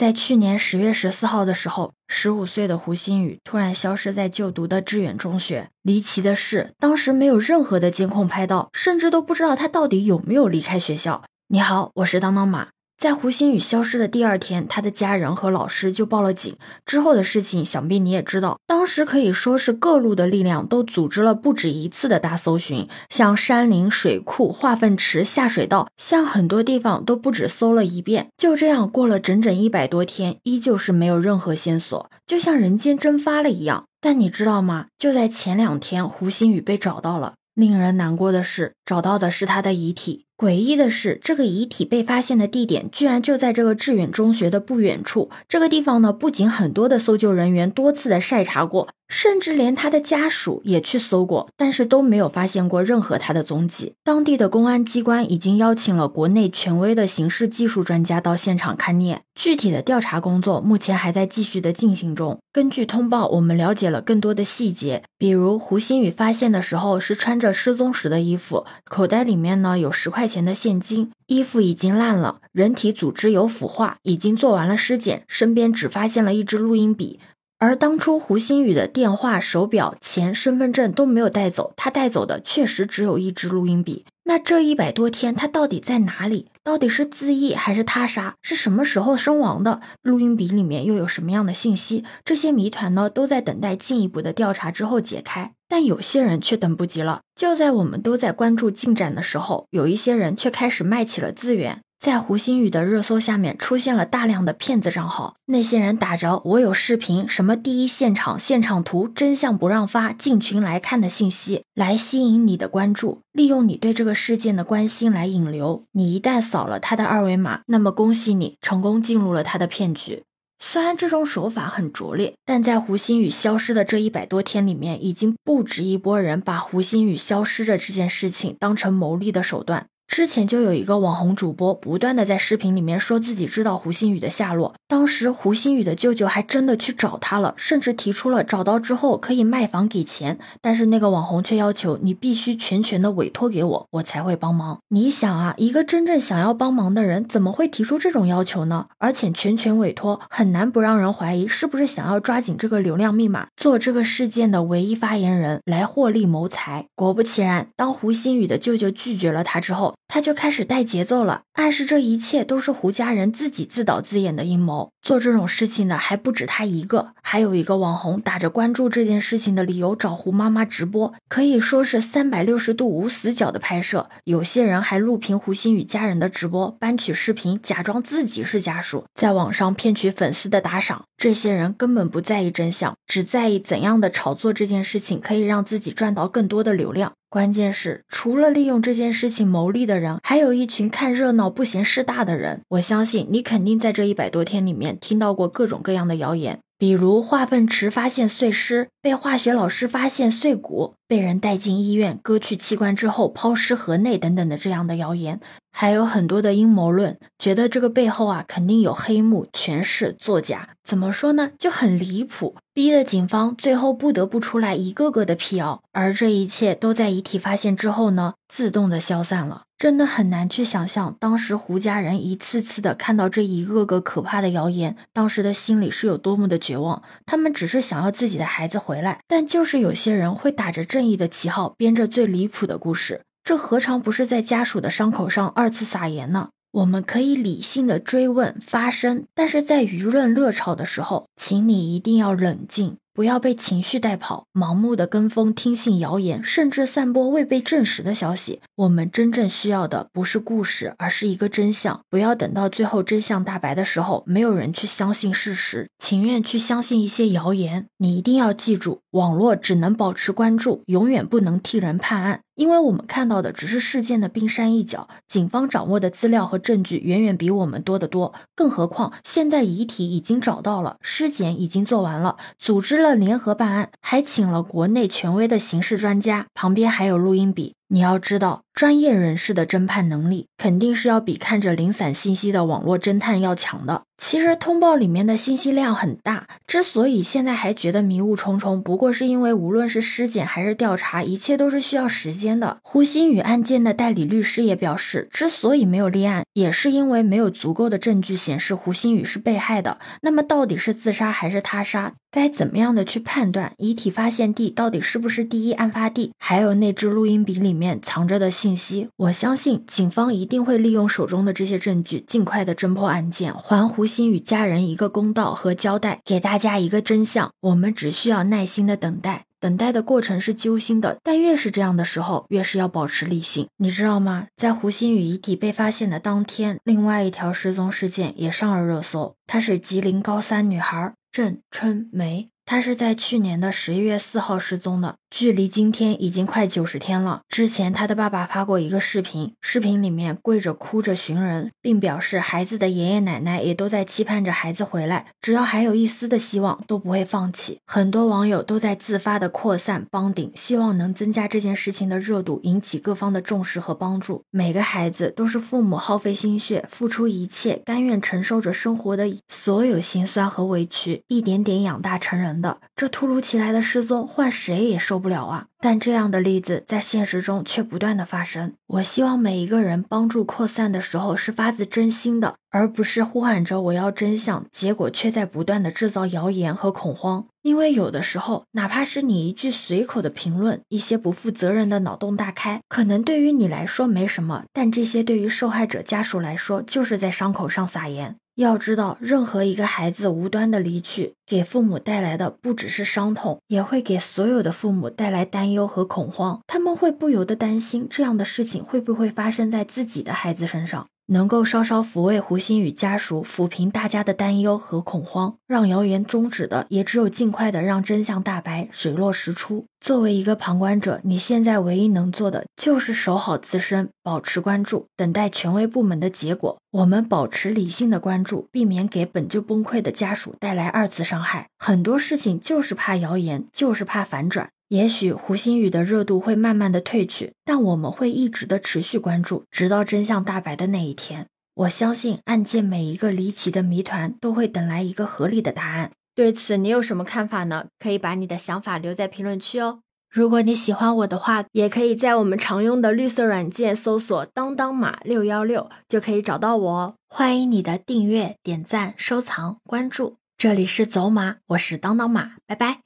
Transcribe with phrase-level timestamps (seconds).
[0.00, 5.68] 在去年十月十四号的时候，十五岁的胡鑫宇突然消失在就读的致远中学。
[5.82, 11.22] 离奇的是，当时没有任何的监控拍到，甚至都不知道他到底有没有离开学校。
[11.48, 12.68] 你好，我是当当马。
[13.00, 16.54] 在胡鑫宇消失的第二天，他的家人和老师就报了警。
[16.84, 18.58] 之后的事情，想必你也知道。
[18.66, 28.28] 当时可以说是各路的力量都组织了不止一次的大搜寻，像山林、水库、化粪池、下水道，像很多地方都不止搜了一遍。
[28.36, 33.86] 就这样过了整整一百多天，依旧是没有任何线索，就像人间蒸发了一样。
[34.02, 34.88] 但你知道吗？
[34.98, 37.32] 就在前两天，胡鑫宇被找到了。
[37.54, 40.26] 令人难过的是，找到的是他的遗体。
[40.40, 45.28] 诡异的是，这个遗体被发现的地点居然就在这个致远中学的不远处。
[45.46, 48.88] 这个地方呢，不仅很多的搜救人员多次的筛查过。
[49.10, 53.92] 甚至连他的家属也去搜过，但是都没有发现过任何他的踪迹。
[54.04, 62.38] 当地的公安机关已经邀请了国内权威的刑事技术专家到现场勘验，具体的调查工作目前还在继续的进行中。
[62.52, 77.18] 根据通报，我们了解了更多的细节，比如胡鑫宇发现的时候是穿着失踪时的衣服，口袋里面呢有十块钱的现金，衣服已经烂了，人体组织有腐化，已经做完了尸检，身边只发现了一支录音笔。
[77.60, 84.06] 而当初胡鑫宇的电话、手表、钱、身份证都没有带走，他带走的确实只有一支录音笔。
[84.24, 86.46] 那这一百多天他到底在哪里？
[86.64, 88.36] 到底是自缢还是他杀？
[88.40, 89.82] 是什么时候身亡的？
[90.00, 92.04] 录音笔里面又有什么样的信息？
[92.24, 95.52] 这些谜团呢，都在等待进一步的调查之后解开。
[95.68, 97.20] 但有些人却等不及了。
[97.36, 101.82] 就在我们都在关注进展的时候，有一些人却开始卖起了资源。
[102.00, 115.84] 在胡鑫宇的热搜下面出现了大量的骗子账号，那些人打着“我有视频，什么第一现场、现场图、真相不让发，进群来看”的信息，来吸引你的关注，利用你对这个事件的关心来引流。
[115.92, 120.22] 你一旦扫了他的二维码，那么恭喜你成功进入了他的骗局。
[120.58, 129.86] 虽然这种手法很拙劣，但在胡鑫宇消失的这一百多天里面，已经不止一波人把胡鑫宇消失的这件事情当成牟利的手段。
[130.10, 144.80] 之前就有一个网红主播不断的在视频里面说自己知道胡鑫宇的下落，当时胡鑫宇的舅舅还真的去找他了，甚至提出了找到之后可以卖房给钱，但是那个网红却要求你必须全权的委托给我，我才会帮忙。
[144.88, 148.88] 你想啊，一个真正想要帮忙的人怎么会提出这种要求呢？
[148.98, 156.86] 而且全权委托很难不让人怀疑是不是想要抓紧这个流量密码，做这个事件的唯一发言人来获利谋财。
[156.96, 159.94] 果不其然，当胡鑫宇的舅舅拒绝了他之后。
[160.08, 164.90] 他就开始带节奏了，暗示这一切都是胡家人自己自导自演的阴谋。
[165.00, 174.10] 做这种事情的还不止他一个，还有一个网红打着关注这件事情的理由找胡妈妈直播，可以说是三百六十度无死角的拍摄。
[174.24, 181.04] 有些人还录屏胡鑫宇家人的直播，搬取视频，假装自己是家属，在网上骗取粉丝的打赏。
[181.16, 187.12] 这些人根本不在意真相，只在意怎样的炒作这件事情可以让自己赚到更多的流量。
[187.32, 192.62] 关键是，除了利用这件事情牟利的人，还有一群看热闹不嫌事大的人。
[192.70, 205.40] 我相信你肯定在这一百多天里面听到过各种各样的谣言，比如化粪池发现碎尸，被化学老师发现碎骨，被人带进医院割去器官之后抛尸河内等等的这样的谣言。
[205.70, 210.70] 还有很多的阴谋论，觉得这个背后啊肯定有黑幕、权势、作假。
[210.82, 211.50] 怎么说呢？
[211.58, 215.82] 就很离谱，逼得警方最后不得不出来一个个的辟谣。
[215.92, 219.64] 而这一切都在遗体发现之后呢，自动的消散了。
[219.80, 227.02] 真的很难去想象，当时胡家人一次次的看到这一个个可怕的谣言，当时的心里是有多么的绝望。
[227.24, 233.22] 他们只是想要自己的孩子回来，但就是有些人会打着正义的旗号，编着最离谱的故事。
[233.42, 236.50] 这何尝不是在家属的伤口上二次撒盐呢？
[236.72, 242.98] 我们可以理性的追问发声，但是在舆论热炒的时候，请你一定要冷静。
[243.20, 248.62] 不要被情绪带跑，盲目的跟风、听信谣言，甚至散播未被证实的消息。
[248.76, 252.00] 我们真正需要的不是故事，而是一个真相。
[252.08, 257.88] 不要等到最后真相大白的时候，没有人去相信事实，情愿去相信一些谣言。
[257.98, 262.40] 你一定要记住，网络只能保持关注，永远不能替人判案。
[262.54, 268.34] 因为我们看到的只是事件的冰山一角，警方掌握的资料和证据远远比我们多得多。
[268.54, 277.74] 更何况现在遗体已经找到了，尸检已经做完了，组织了联合办案，还请了国内权威的刑事专家，旁边还有录音笔。
[277.92, 284.02] 你要知道，专业人士的侦判能力肯定是要比看着零散信息的网络侦探要强的。
[284.16, 292.76] 其实通报里面的信息量很大，之所以现在还觉得迷雾重重，不过是因为无论是尸检还是调查，一切都是需要时间的。
[292.82, 299.98] 胡鑫宇案件的代理律师也表示，之所以没有立案，也是因为没有足够的证据显示胡鑫宇是被害的。
[300.20, 302.12] 那么到底是自杀还是他杀？
[302.30, 306.30] 该怎么样的去判断遗体发现地到底是不是第一案发地？
[306.38, 317.50] 还有那支录音笔里面藏着的信息，我相信警方一定会利用手中的这些证据，尽快的侦破案件，还胡鑫宇家人一个公道和交代，给大家一个真相。
[317.60, 323.66] 我们只需要耐心的等待，等待的过程是揪心的，但越是这样的时候，越是要保持理性。
[323.78, 324.48] 你知道吗？
[324.54, 331.14] 在胡鑫宇遗体被发现的当天，另外一条失踪事件也上了热搜，她是吉林高三女孩。
[331.32, 335.16] 郑春梅，他是在去年的十一月四号失踪的。
[335.28, 337.40] 距离今天已经快九十天了。
[337.48, 347.78] 之前他的爸爸发过一个视频，视频里面跪着哭着寻人，并表示孩子的爷爷奶奶也都在期盼着孩子回来，只要还有一丝的希望，都不会放弃。
[347.86, 354.44] 很多网友都在自发的扩散帮顶，希望能增加这件事情的热度，引起各方的重视和帮助。
[354.50, 362.78] 每个孩子都是父母耗费心血、付出一切、甘愿承受着生活的所有辛酸和委屈，一点点养大成人的。
[362.96, 365.20] 这突如其来的失踪，换谁也受。
[365.20, 365.66] 不了啊！
[365.82, 368.72] 但这样的例子在现实中却不断的发生。
[368.86, 377.46] 我希望每一个人帮助扩散的时候是发自真心的，而不是呼喊着我要真相，结果却在不断的制造谣言和恐慌。
[377.60, 388.36] 因为有的时候，哪怕是你一句随口的评论，一些不负责任的脑洞大开，可能对于你来说没什么，但这些对于受害者家属来说，就是在伤口上撒盐。
[388.60, 396.60] 要知道，任何一个孩子无端的离去，给父母带来的不只是伤痛，也会给所有的父母带来担忧和恐慌。
[396.66, 401.06] 他们会不由得担心，这样的事情会不会发生在自己的孩子身上？
[401.30, 409.86] 能够稍稍抚慰胡鑫宇家属，抚平大家的担忧和恐慌，让谣言终止的，也只有尽快的让真相大白，水落石出。
[410.00, 416.78] 作为一个旁观者，你现在唯一能做的就是守好自身，保持关注，等待权威部门的结果。
[416.90, 421.68] 我们保持理性的关注，避免给本就崩溃的家属带来二次伤害。
[421.78, 424.70] 很多事情就是怕谣言，就是怕反转。
[424.90, 431.46] 也许胡鑫宇的热度会慢慢的退去，但我们会一直的持续关注，直到真相大白的那一天。
[431.74, 436.10] 我相信案件每一个离奇的谜团都会等来一个合理的答案。
[436.34, 437.86] 对此你有什么看法呢？
[438.00, 440.00] 可以把你的想法留在评论区哦。
[440.28, 447.14] 如果你喜欢我的话，也可以在我们常用的绿色软件搜索“当当马六幺六”就可以找到我哦。
[447.28, 450.38] 欢迎你的订阅、点赞、收藏、关注。
[450.58, 453.02] 这里是走马，我是当当马，拜拜。